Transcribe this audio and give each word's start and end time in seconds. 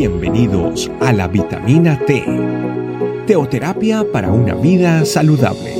Bienvenidos 0.00 0.90
a 1.02 1.12
la 1.12 1.28
vitamina 1.28 1.98
T, 2.06 2.24
teoterapia 3.26 4.02
para 4.10 4.32
una 4.32 4.54
vida 4.54 5.04
saludable. 5.04 5.74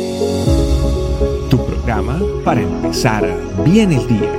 Tu 1.49 1.57
programa 1.65 2.21
para 2.45 2.61
empezar 2.61 3.27
bien 3.64 3.93
el 3.93 4.06
día. 4.06 4.30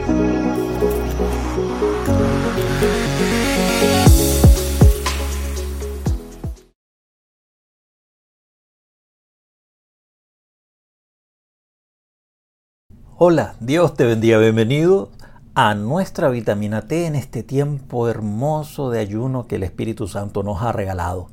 Hola, 13.18 13.56
Dios 13.60 13.96
te 13.96 14.06
bendiga, 14.06 14.38
bienvenido 14.38 15.10
a 15.54 15.76
nuestra 15.76 16.30
vitamina 16.30 16.84
T 16.84 17.08
en 17.08 17.16
este 17.16 17.44
tiempo 17.44 18.08
hermoso 18.08 18.90
de 18.90 19.00
ayuno 19.00 19.48
que 19.48 19.58
el 19.58 19.64
Espíritu 19.64 20.08
Santo 20.08 20.44
nos 20.44 20.62
ha 20.62 20.72
regalado. 20.72 21.28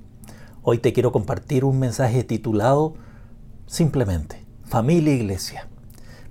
Hoy 0.63 0.79
te 0.79 0.93
quiero 0.93 1.13
compartir 1.13 1.65
un 1.65 1.79
mensaje 1.79 2.25
titulado 2.25 2.95
simplemente 3.67 4.45
Familia 4.65 5.15
Iglesia. 5.15 5.69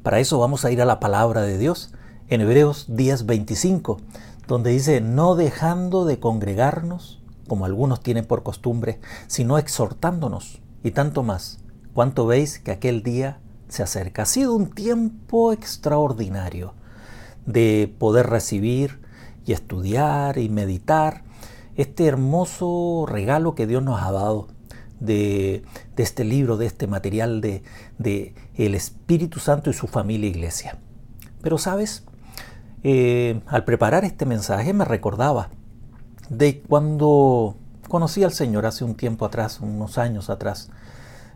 Para 0.03 0.19
eso 0.19 0.37
vamos 0.37 0.65
a 0.65 0.71
ir 0.71 0.81
a 0.81 0.85
la 0.85 0.99
palabra 0.99 1.43
de 1.43 1.57
Dios 1.57 1.93
en 2.27 2.41
Hebreos 2.41 2.89
10:25, 2.89 4.01
donde 4.47 4.71
dice, 4.71 4.99
no 4.99 5.35
dejando 5.35 6.03
de 6.03 6.19
congregarnos, 6.19 7.23
como 7.47 7.63
algunos 7.63 8.01
tienen 8.01 8.25
por 8.25 8.43
costumbre, 8.43 8.99
sino 9.27 9.57
exhortándonos, 9.57 10.61
y 10.83 10.91
tanto 10.91 11.23
más, 11.23 11.59
cuanto 11.93 12.27
veis 12.27 12.59
que 12.59 12.71
aquel 12.71 13.01
día 13.01 13.39
se 13.69 13.81
acerca. 13.81 14.23
Ha 14.23 14.25
sido 14.25 14.55
un 14.55 14.71
tiempo 14.71 15.53
extraordinario 15.53 16.73
de 17.47 17.91
poder 17.97 18.27
recibir 18.27 18.99
y 19.45 19.53
estudiar 19.53 20.37
y 20.37 20.49
meditar 20.49 21.23
este 21.75 22.05
hermoso 22.05 23.05
regalo 23.07 23.55
que 23.55 23.65
Dios 23.65 23.81
nos 23.81 24.01
ha 24.03 24.11
dado 24.11 24.47
de, 24.99 25.63
este 25.95 26.23
libro, 26.23 26.57
de 26.57 26.65
este 26.65 26.87
material 26.87 27.41
de, 27.41 27.63
de, 27.97 28.35
el 28.55 28.75
Espíritu 28.75 29.39
Santo 29.39 29.69
y 29.69 29.73
su 29.73 29.87
familia 29.87 30.29
iglesia. 30.29 30.77
Pero 31.41 31.57
sabes, 31.57 32.03
eh, 32.83 33.41
al 33.47 33.63
preparar 33.63 34.05
este 34.05 34.25
mensaje 34.25 34.73
me 34.73 34.85
recordaba 34.85 35.49
de 36.29 36.61
cuando 36.61 37.55
conocí 37.87 38.23
al 38.23 38.33
Señor 38.33 38.65
hace 38.65 38.83
un 38.83 38.95
tiempo 38.95 39.25
atrás, 39.25 39.59
unos 39.61 39.97
años 39.97 40.29
atrás, 40.29 40.69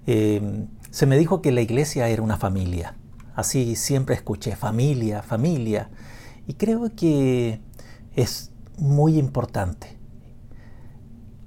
eh, 0.07 0.65
se 0.89 1.05
me 1.05 1.17
dijo 1.17 1.41
que 1.41 1.51
la 1.51 1.61
iglesia 1.61 2.09
era 2.09 2.21
una 2.21 2.37
familia. 2.37 2.95
Así 3.35 3.75
siempre 3.75 4.15
escuché, 4.15 4.55
familia, 4.55 5.23
familia. 5.23 5.89
Y 6.47 6.55
creo 6.55 6.95
que 6.95 7.61
es 8.15 8.51
muy 8.77 9.17
importante 9.17 9.97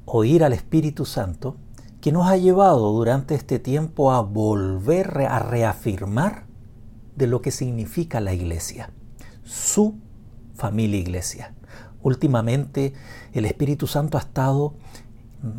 oír 0.04 0.44
al 0.44 0.52
Espíritu 0.52 1.04
Santo 1.04 1.56
que 2.00 2.12
nos 2.12 2.26
ha 2.26 2.36
llevado 2.36 2.92
durante 2.92 3.34
este 3.34 3.58
tiempo 3.58 4.12
a 4.12 4.20
volver 4.20 5.22
a 5.22 5.38
reafirmar 5.38 6.46
de 7.16 7.26
lo 7.26 7.40
que 7.40 7.50
significa 7.50 8.20
la 8.20 8.34
iglesia, 8.34 8.90
su 9.42 9.98
familia 10.54 11.00
iglesia. 11.00 11.54
Últimamente 12.02 12.92
el 13.32 13.46
Espíritu 13.46 13.86
Santo 13.86 14.18
ha 14.18 14.20
estado 14.20 14.74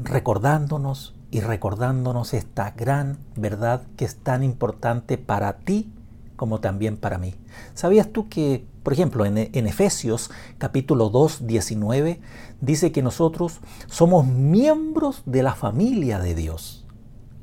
recordándonos 0.03 1.15
y 1.31 1.41
recordándonos 1.41 2.33
esta 2.33 2.71
gran 2.71 3.17
verdad 3.35 3.81
que 3.97 4.05
es 4.05 4.17
tan 4.17 4.43
importante 4.43 5.17
para 5.17 5.57
ti 5.57 5.91
como 6.35 6.59
también 6.59 6.97
para 6.97 7.17
mí. 7.17 7.35
¿Sabías 7.73 8.11
tú 8.11 8.29
que, 8.29 8.65
por 8.83 8.93
ejemplo, 8.93 9.25
en, 9.25 9.37
Efesios 9.37 10.31
capítulo 10.57 11.09
2, 11.09 11.47
19, 11.47 12.19
dice 12.61 12.91
que 12.91 13.01
nosotros 13.01 13.59
somos 13.87 14.25
miembros 14.25 15.23
de 15.25 15.43
la 15.43 15.55
familia 15.55 16.19
de 16.19 16.35
Dios? 16.35 16.85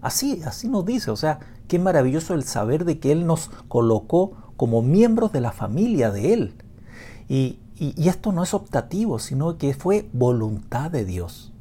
Así, 0.01 0.43
así 0.45 0.69
nos 0.69 0.85
dice, 0.85 1.11
o 1.11 1.17
sea, 1.17 1.41
qué 1.69 1.79
maravilloso 1.79 2.35
el 2.35 2.45
saber 2.45 2.85
de 2.85 2.99
que 2.99 3.13
Él 3.13 3.27
nos 3.27 3.51
colocó 3.69 4.53
como 4.57 4.83
miembros 4.83 5.33
de 5.33 5.41
la 5.41 5.53
familia 5.53 6.11
de 6.11 6.35
Él. 6.35 6.55
Y, 7.29 7.61
y 7.79 8.09
esto 8.09 8.33
no 8.33 8.43
es 8.43 8.53
optativo, 8.53 9.19
sino 9.19 9.59
que 9.59 9.75
fue 9.75 10.09
voluntad 10.13 10.91
de 10.91 11.05
Dios. 11.05 11.53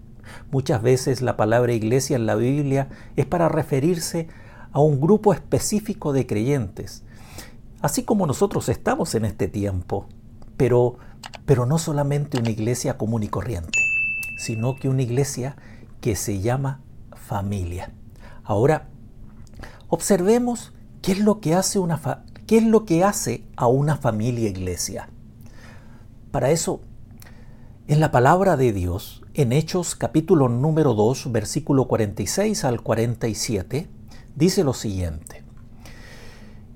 Muchas 0.51 0.81
veces 0.81 1.21
la 1.21 1.37
palabra 1.37 1.73
iglesia 1.73 2.15
en 2.15 2.25
la 2.25 2.35
Biblia 2.35 2.89
es 3.15 3.25
para 3.25 3.49
referirse 3.49 4.27
a 4.71 4.79
un 4.79 5.01
grupo 5.01 5.33
específico 5.33 6.13
de 6.13 6.25
creyentes, 6.25 7.03
así 7.81 8.03
como 8.03 8.27
nosotros 8.27 8.69
estamos 8.69 9.15
en 9.15 9.25
este 9.25 9.47
tiempo, 9.47 10.07
pero, 10.57 10.97
pero 11.45 11.65
no 11.65 11.77
solamente 11.77 12.39
una 12.39 12.49
iglesia 12.49 12.97
común 12.97 13.23
y 13.23 13.27
corriente, 13.27 13.79
sino 14.37 14.75
que 14.75 14.89
una 14.89 15.01
iglesia 15.01 15.55
que 15.99 16.15
se 16.15 16.39
llama 16.39 16.81
familia. 17.15 17.91
Ahora, 18.43 18.87
observemos 19.87 20.73
qué 21.01 21.13
es 21.13 21.19
lo 21.19 21.39
que 21.39 21.55
hace, 21.55 21.79
una 21.79 22.23
qué 22.47 22.57
es 22.57 22.63
lo 22.63 22.85
que 22.85 23.03
hace 23.03 23.43
a 23.55 23.67
una 23.67 23.97
familia 23.97 24.49
iglesia. 24.49 25.09
Para 26.31 26.51
eso, 26.51 26.81
en 27.87 27.99
la 27.99 28.11
palabra 28.11 28.57
de 28.57 28.73
Dios, 28.73 29.21
en 29.33 29.51
Hechos 29.51 29.95
capítulo 29.95 30.49
número 30.49 30.93
2, 30.93 31.31
versículo 31.31 31.87
46 31.87 32.63
al 32.65 32.81
47, 32.81 33.89
dice 34.35 34.63
lo 34.63 34.73
siguiente. 34.73 35.40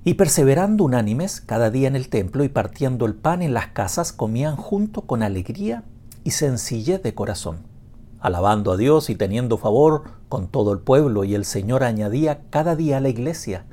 Y 0.07 0.13
perseverando 0.13 0.83
unánimes 0.83 1.41
cada 1.41 1.71
día 1.71 1.87
en 1.87 1.95
el 1.95 2.09
templo 2.09 2.43
y 2.43 2.49
partiendo 2.49 3.07
el 3.07 3.15
pan 3.15 3.41
en 3.41 3.55
las 3.55 3.69
casas, 3.69 4.13
comían 4.13 4.55
junto 4.55 5.01
con 5.01 5.23
alegría 5.23 5.83
y 6.23 6.29
sencillez 6.29 7.01
de 7.01 7.15
corazón, 7.15 7.63
alabando 8.19 8.71
a 8.71 8.77
Dios 8.77 9.09
y 9.09 9.15
teniendo 9.15 9.57
favor 9.57 10.03
con 10.29 10.47
todo 10.47 10.73
el 10.73 10.79
pueblo, 10.79 11.23
y 11.23 11.33
el 11.33 11.43
Señor 11.43 11.83
añadía 11.83 12.43
cada 12.51 12.75
día 12.75 12.97
a 12.97 12.99
la 12.99 13.09
iglesia 13.09 13.65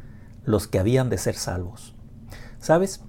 los 0.47 0.69
que 0.69 0.79
habían 0.79 1.11
de 1.11 1.19
ser 1.19 1.35
salvos. 1.35 1.95
¿Sabes? 2.59 3.03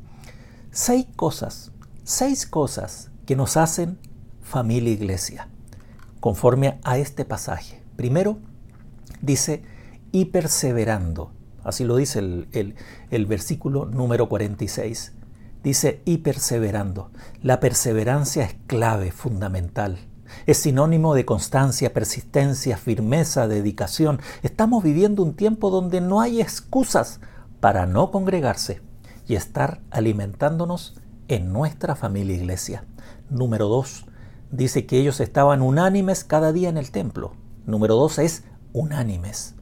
Seis 0.71 1.07
cosas, 1.15 1.71
seis 2.03 2.45
cosas 2.45 3.09
que 3.25 3.37
nos 3.37 3.55
hacen 3.55 3.99
familia 4.41 4.91
iglesia, 4.91 5.47
conforme 6.19 6.77
a 6.83 6.97
este 6.97 7.23
pasaje. 7.23 7.81
Primero, 7.95 8.37
dice, 9.21 9.63
y 10.11 10.25
perseverando. 10.25 11.31
Así 11.63 11.83
lo 11.83 11.95
dice 11.95 12.19
el, 12.19 13.25
versículo 13.25 13.85
número 13.85 14.29
46. 14.29 15.13
Dice, 15.63 16.01
y 16.05 16.17
perseverando. 16.17 17.11
La 17.41 17.59
perseverancia 17.59 18.43
es 18.43 18.55
clave, 18.67 19.11
fundamental. 19.11 19.97
Es 20.45 20.57
sinónimo 20.57 21.13
de 21.13 21.25
constancia, 21.25 21.93
persistencia, 21.93 22.77
firmeza, 22.77 23.47
dedicación. 23.47 24.19
Estamos 24.41 24.83
viviendo 24.83 25.23
un 25.23 25.35
tiempo 25.35 25.69
donde 25.69 26.01
no 26.01 26.21
hay 26.21 26.41
excusas 26.41 27.21
para 27.59 27.85
no 27.85 28.11
congregarse 28.11 28.81
y 29.27 29.35
estar 29.35 29.81
alimentándonos 29.89 30.95
en 31.29 31.53
nuestra 31.53 31.95
familia 31.95 32.35
iglesia. 32.35 32.85
Número 33.29 33.67
dos, 33.67 34.05
dice 34.51 34.85
que 34.85 34.99
ellos 34.99 35.21
estaban 35.21 35.61
unánimes 35.61 36.23
cada 36.25 36.51
día 36.51 36.67
en 36.67 36.77
el 36.77 36.91
templo. 36.91 37.33
Número 37.65 37.95
dos 37.95 38.19
es 38.19 38.43
unánimes. 38.73 39.55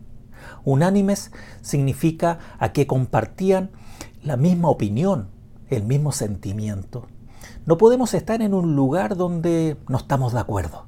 Unánimes 0.64 1.32
significa 1.62 2.40
a 2.60 2.72
que 2.74 2.88
compartían 2.88 3.72
la 4.24 4.38
misma 4.38 4.70
opinión, 4.70 5.30
el 5.70 5.84
mismo 5.84 6.12
sentimiento. 6.12 7.08
No 7.66 7.78
podemos 7.78 8.14
estar 8.14 8.42
en 8.42 8.54
un 8.54 8.76
lugar 8.76 9.16
donde 9.16 9.78
no 9.88 9.98
estamos 9.98 10.34
de 10.34 10.40
acuerdo. 10.40 10.86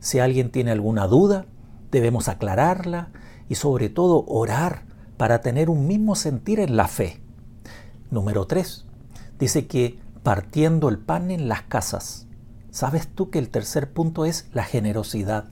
Si 0.00 0.18
alguien 0.18 0.50
tiene 0.50 0.70
alguna 0.70 1.06
duda, 1.06 1.46
debemos 1.90 2.28
aclararla 2.28 3.10
y 3.48 3.56
sobre 3.56 3.88
todo 3.88 4.24
orar 4.26 4.82
para 5.16 5.40
tener 5.40 5.70
un 5.70 5.86
mismo 5.86 6.14
sentir 6.14 6.60
en 6.60 6.76
la 6.76 6.86
fe. 6.88 7.20
Número 8.10 8.46
3. 8.46 8.86
Dice 9.38 9.66
que 9.66 9.98
partiendo 10.22 10.88
el 10.88 10.98
pan 10.98 11.30
en 11.30 11.48
las 11.48 11.62
casas. 11.62 12.26
¿Sabes 12.70 13.08
tú 13.08 13.30
que 13.30 13.38
el 13.38 13.48
tercer 13.48 13.92
punto 13.92 14.24
es 14.24 14.48
la 14.52 14.64
generosidad? 14.64 15.50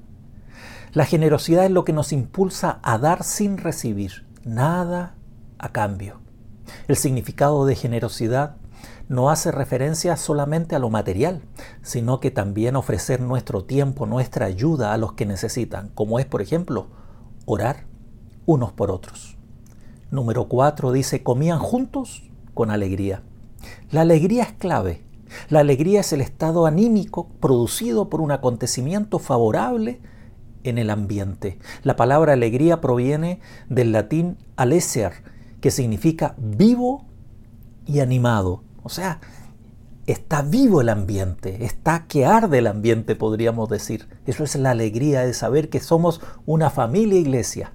La 0.96 1.04
generosidad 1.04 1.66
es 1.66 1.70
lo 1.70 1.84
que 1.84 1.92
nos 1.92 2.10
impulsa 2.14 2.80
a 2.82 2.96
dar 2.96 3.22
sin 3.22 3.58
recibir 3.58 4.24
nada 4.46 5.14
a 5.58 5.68
cambio. 5.68 6.20
El 6.88 6.96
significado 6.96 7.66
de 7.66 7.74
generosidad 7.74 8.56
no 9.06 9.28
hace 9.28 9.52
referencia 9.52 10.16
solamente 10.16 10.74
a 10.74 10.78
lo 10.78 10.88
material, 10.88 11.42
sino 11.82 12.18
que 12.18 12.30
también 12.30 12.76
ofrecer 12.76 13.20
nuestro 13.20 13.64
tiempo, 13.64 14.06
nuestra 14.06 14.46
ayuda 14.46 14.94
a 14.94 14.96
los 14.96 15.12
que 15.12 15.26
necesitan, 15.26 15.90
como 15.90 16.18
es, 16.18 16.24
por 16.24 16.40
ejemplo, 16.40 16.86
orar 17.44 17.84
unos 18.46 18.72
por 18.72 18.90
otros. 18.90 19.36
Número 20.10 20.48
cuatro 20.48 20.92
dice, 20.92 21.22
comían 21.22 21.58
juntos 21.58 22.22
con 22.54 22.70
alegría. 22.70 23.20
La 23.90 24.00
alegría 24.00 24.44
es 24.44 24.52
clave. 24.54 25.04
La 25.50 25.60
alegría 25.60 26.00
es 26.00 26.14
el 26.14 26.22
estado 26.22 26.64
anímico 26.64 27.28
producido 27.38 28.08
por 28.08 28.22
un 28.22 28.30
acontecimiento 28.30 29.18
favorable 29.18 30.00
en 30.70 30.78
el 30.78 30.90
ambiente. 30.90 31.58
La 31.82 31.96
palabra 31.96 32.32
alegría 32.32 32.80
proviene 32.80 33.40
del 33.68 33.92
latín 33.92 34.38
aleser, 34.56 35.12
que 35.60 35.70
significa 35.70 36.34
vivo 36.38 37.06
y 37.86 38.00
animado. 38.00 38.62
O 38.82 38.88
sea, 38.88 39.20
está 40.06 40.42
vivo 40.42 40.80
el 40.80 40.88
ambiente, 40.88 41.64
está 41.64 42.06
que 42.06 42.26
arde 42.26 42.58
el 42.58 42.66
ambiente, 42.66 43.16
podríamos 43.16 43.68
decir. 43.68 44.08
Eso 44.26 44.44
es 44.44 44.54
la 44.56 44.70
alegría 44.70 45.22
de 45.22 45.34
saber 45.34 45.68
que 45.68 45.80
somos 45.80 46.20
una 46.46 46.70
familia 46.70 47.18
iglesia. 47.18 47.72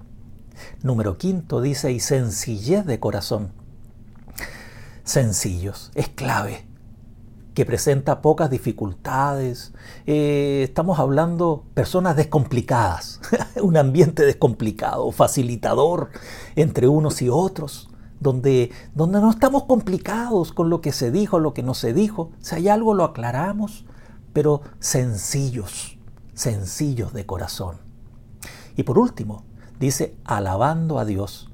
Número 0.82 1.18
quinto 1.18 1.60
dice, 1.60 1.92
y 1.92 2.00
sencillez 2.00 2.86
de 2.86 3.00
corazón. 3.00 3.52
Sencillos, 5.04 5.90
es 5.94 6.08
clave, 6.08 6.64
que 7.54 7.66
presenta 7.66 8.22
pocas 8.22 8.50
dificultades. 8.50 9.72
Eh, 10.06 10.62
estamos 10.64 10.98
hablando 10.98 11.64
personas 11.74 12.16
descomplicadas, 12.16 13.20
un 13.62 13.76
ambiente 13.76 14.24
descomplicado, 14.24 15.10
facilitador 15.12 16.10
entre 16.56 16.88
unos 16.88 17.22
y 17.22 17.28
otros 17.28 17.88
donde, 18.22 18.70
donde 18.94 19.20
no 19.20 19.30
estamos 19.30 19.64
complicados 19.64 20.52
con 20.52 20.70
lo 20.70 20.80
que 20.80 20.92
se 20.92 21.10
dijo, 21.10 21.40
lo 21.40 21.54
que 21.54 21.62
no 21.62 21.74
se 21.74 21.92
dijo. 21.92 22.30
Si 22.38 22.54
hay 22.54 22.68
algo 22.68 22.94
lo 22.94 23.04
aclaramos, 23.04 23.84
pero 24.32 24.62
sencillos, 24.78 25.98
sencillos 26.34 27.12
de 27.12 27.26
corazón. 27.26 27.78
Y 28.76 28.84
por 28.84 28.98
último, 28.98 29.44
dice 29.78 30.16
alabando 30.24 30.98
a 30.98 31.04
Dios. 31.04 31.50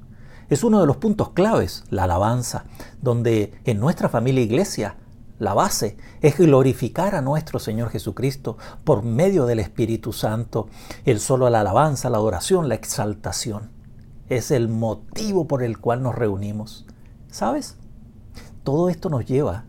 Es 0.49 0.63
uno 0.63 0.79
de 0.79 0.87
los 0.87 0.97
puntos 0.97 1.29
claves, 1.29 1.83
la 1.89 2.03
alabanza, 2.03 2.65
donde 3.01 3.53
en 3.65 3.79
nuestra 3.79 4.09
familia 4.09 4.43
iglesia 4.43 4.95
la 5.39 5.53
base 5.53 5.97
es 6.21 6.37
glorificar 6.37 7.15
a 7.15 7.21
nuestro 7.21 7.59
Señor 7.59 7.89
Jesucristo 7.89 8.57
por 8.83 9.03
medio 9.03 9.45
del 9.45 9.59
Espíritu 9.59 10.13
Santo, 10.13 10.67
el 11.05 11.19
solo 11.19 11.49
la 11.49 11.61
alabanza, 11.61 12.09
la 12.09 12.17
adoración, 12.17 12.69
la 12.69 12.75
exaltación 12.75 13.79
es 14.29 14.51
el 14.51 14.69
motivo 14.69 15.47
por 15.47 15.63
el 15.63 15.79
cual 15.79 16.03
nos 16.03 16.15
reunimos. 16.15 16.85
¿Sabes? 17.29 17.75
Todo 18.63 18.89
esto 18.89 19.09
nos 19.09 19.25
lleva 19.25 19.65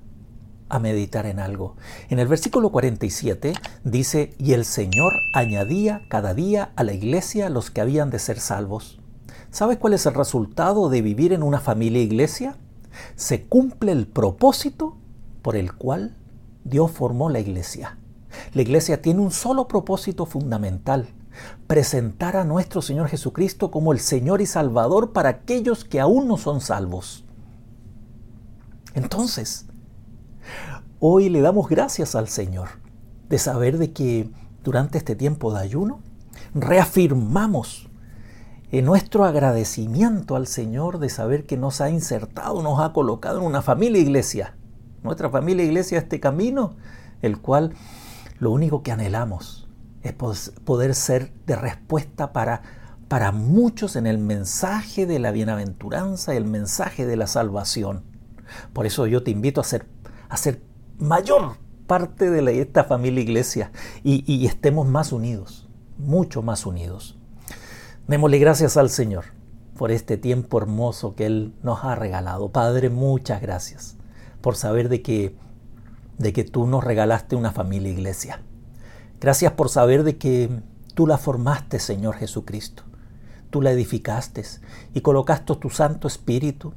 a 0.69 0.79
meditar 0.79 1.27
en 1.27 1.41
algo. 1.41 1.77
En 2.11 2.19
el 2.19 2.29
versículo 2.29 2.71
47 2.71 3.55
dice, 3.85 4.35
y 4.39 4.53
el 4.53 4.65
Señor 4.65 5.15
añadía 5.35 6.03
cada 6.09 6.35
día 6.35 6.73
a 6.77 6.85
la 6.85 6.93
iglesia 6.93 7.49
los 7.49 7.71
que 7.71 7.81
habían 7.81 8.11
de 8.11 8.19
ser 8.19 8.39
salvos. 8.39 9.01
¿Sabes 9.51 9.79
cuál 9.79 9.95
es 9.95 10.07
el 10.07 10.15
resultado 10.15 10.89
de 10.91 11.03
vivir 11.03 11.33
en 11.33 11.43
una 11.43 11.59
familia 11.59 12.03
iglesia? 12.03 12.57
Se 13.17 13.47
cumple 13.47 13.93
el 13.93 14.07
propósito 14.07 14.97
por 15.43 15.57
el 15.57 15.75
cual 15.75 16.17
Dios 16.65 16.91
formó 16.91 17.31
la 17.31 17.41
iglesia. 17.41 17.99
La 18.53 18.63
iglesia 18.63 19.03
tiene 19.03 19.21
un 19.21 19.31
solo 19.31 19.67
propósito 19.67 20.27
fundamental, 20.27 21.09
presentar 21.67 22.37
a 22.37 22.45
nuestro 22.45 22.83
Señor 22.83 23.09
Jesucristo 23.09 23.71
como 23.71 23.93
el 23.93 24.01
Señor 24.01 24.41
y 24.41 24.47
Salvador 24.47 25.13
para 25.13 25.31
aquellos 25.31 25.85
que 25.85 26.01
aún 26.01 26.29
no 26.29 26.37
son 26.37 26.61
salvos. 26.61 27.25
Entonces, 28.95 29.67
hoy 30.99 31.29
le 31.29 31.41
damos 31.41 31.69
gracias 31.69 32.15
al 32.15 32.29
Señor 32.29 32.69
de 33.29 33.39
saber 33.39 33.79
de 33.79 33.93
que 33.93 34.31
durante 34.65 34.99
este 34.99 35.15
tiempo 35.15 35.53
de 35.53 35.61
ayuno 35.61 36.01
reafirmamos 36.55 37.89
en 38.73 38.85
nuestro 38.85 39.25
agradecimiento 39.25 40.37
al 40.37 40.47
Señor 40.47 40.99
de 40.99 41.09
saber 41.09 41.47
que 41.47 41.57
nos 41.57 41.81
ha 41.81 41.91
insertado, 41.91 42.63
nos 42.63 42.81
ha 42.81 42.93
colocado 42.93 43.41
en 43.41 43.47
una 43.47 43.63
familia 43.63 44.01
iglesia. 44.01 44.55
Nuestra 45.03 45.31
familia 45.31 45.65
iglesia, 45.65 45.99
este 45.99 46.21
camino, 46.21 46.77
el 47.23 47.39
cual 47.39 47.73
lo 48.39 48.51
único 48.51 48.83
que 48.83 48.93
anhelamos 48.93 49.69
es 50.03 50.13
poder 50.65 50.95
ser 50.95 51.33
de 51.47 51.57
respuesta 51.57 52.33
para, 52.33 52.63
para 53.09 53.33
muchos 53.33 53.97
en 53.97 54.07
el 54.07 54.19
mensaje 54.19 55.07
de 55.07 55.19
la 55.19 55.31
bienaventuranza, 55.31 56.35
el 56.35 56.45
mensaje 56.45 57.07
de 57.07 57.17
la 57.17 57.27
salvación. 57.27 58.03
Por 58.73 58.87
eso 58.87 59.07
yo 59.07 59.23
te 59.23 59.31
invito 59.31 59.61
a 59.61 59.65
ser, 59.65 59.87
a 60.29 60.37
ser 60.37 60.63
mayor 60.99 61.57
parte 61.87 62.31
de 62.31 62.61
esta 62.61 62.85
familia 62.85 63.23
iglesia 63.23 63.73
y, 64.03 64.25
y 64.31 64.47
estemos 64.47 64.87
más 64.87 65.13
unidos, 65.13 65.69
mucho 65.99 66.43
más 66.43 66.67
unidos. 66.67 67.19
Démosle 68.07 68.39
gracias 68.39 68.77
al 68.77 68.91
Señor 68.91 69.25
por 69.77 69.91
este 69.93 70.17
tiempo 70.17 70.59
hermoso 70.59 71.15
que 71.15 71.27
Él 71.27 71.55
nos 71.63 71.85
ha 71.85 71.95
regalado. 71.95 72.51
Padre, 72.51 72.91
muchas 72.91 73.41
gracias 73.41 74.00
por 74.41 74.57
saber 74.57 74.89
de 74.89 75.03
que, 75.03 75.35
de 76.19 76.33
que 76.33 76.45
tú 76.45 76.67
nos 76.67 76.85
regalaste 76.85 77.37
una 77.37 77.53
familia 77.53 77.91
iglesia. 77.91 78.43
Gracias 79.21 79.53
por 79.53 79.69
saber 79.69 80.03
de 80.03 80.17
que 80.17 80.63
tú 80.95 81.07
la 81.07 81.19
formaste, 81.19 81.79
Señor 81.79 82.17
Jesucristo. 82.17 82.85
Tú 83.51 83.63
la 83.63 83.73
edificaste 83.73 84.45
y 84.95 85.01
colocaste 85.01 85.57
tu 85.57 85.71
Santo 85.71 86.09
Espíritu 86.09 86.73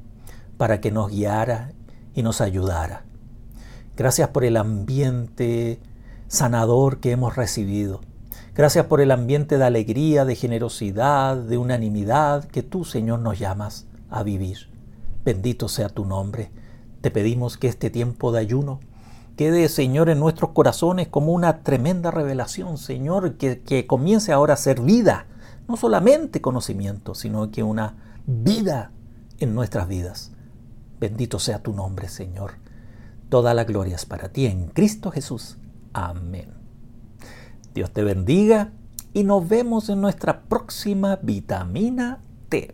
para 0.57 0.81
que 0.81 0.91
nos 0.91 1.11
guiara 1.11 1.71
y 2.13 2.23
nos 2.23 2.41
ayudara. 2.41 3.05
Gracias 3.95 4.29
por 4.29 4.43
el 4.43 4.57
ambiente 4.57 5.79
sanador 6.27 6.99
que 6.99 7.11
hemos 7.11 7.35
recibido. 7.35 8.01
Gracias 8.55 8.85
por 8.87 9.01
el 9.01 9.11
ambiente 9.11 9.57
de 9.57 9.65
alegría, 9.65 10.25
de 10.25 10.35
generosidad, 10.35 11.37
de 11.37 11.57
unanimidad 11.57 12.45
que 12.45 12.63
tú, 12.63 12.85
Señor, 12.85 13.19
nos 13.19 13.39
llamas 13.39 13.87
a 14.09 14.23
vivir. 14.23 14.69
Bendito 15.23 15.67
sea 15.67 15.89
tu 15.89 16.05
nombre. 16.05 16.51
Te 17.03 17.11
pedimos 17.11 17.57
que 17.57 17.67
este 17.67 17.89
tiempo 17.89 18.31
de 18.31 18.39
ayuno 18.39 18.79
quede, 19.35 19.67
Señor, 19.67 20.07
en 20.07 20.21
nuestros 20.21 20.51
corazones 20.51 21.09
como 21.09 21.33
una 21.33 21.61
tremenda 21.61 22.11
revelación, 22.11 22.77
Señor, 22.77 23.33
que, 23.33 23.59
que 23.59 23.85
comience 23.85 24.31
ahora 24.31 24.53
a 24.53 24.55
ser 24.55 24.79
vida, 24.79 25.25
no 25.67 25.75
solamente 25.75 26.39
conocimiento, 26.39 27.13
sino 27.13 27.51
que 27.51 27.61
una 27.61 28.21
vida 28.25 28.93
en 29.39 29.53
nuestras 29.53 29.89
vidas. 29.89 30.31
Bendito 30.97 31.39
sea 31.39 31.61
tu 31.61 31.73
nombre, 31.73 32.07
Señor. 32.07 32.51
Toda 33.27 33.53
la 33.53 33.65
gloria 33.65 33.97
es 33.97 34.05
para 34.05 34.29
ti 34.29 34.45
en 34.45 34.67
Cristo 34.67 35.11
Jesús. 35.11 35.57
Amén. 35.91 36.53
Dios 37.73 37.91
te 37.91 38.05
bendiga 38.05 38.71
y 39.11 39.25
nos 39.25 39.45
vemos 39.45 39.89
en 39.89 39.99
nuestra 39.99 40.43
próxima 40.43 41.19
vitamina 41.21 42.21
T. 42.47 42.73